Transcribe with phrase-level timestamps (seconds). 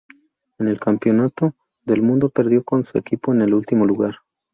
[0.57, 1.53] En el Campeonato
[1.85, 4.15] del Mundo perdió con su equipo en el último lugar.